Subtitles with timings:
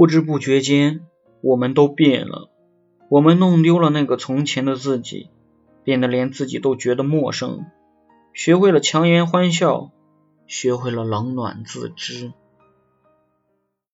[0.00, 1.02] 不知不觉间
[1.42, 2.48] 我们都变了。
[3.10, 5.28] 我们弄丢了那个从前的自己
[5.84, 7.66] 变得连自己都觉得陌生。
[8.32, 9.90] 学会了强颜欢笑
[10.46, 12.32] 学会了冷暖自知。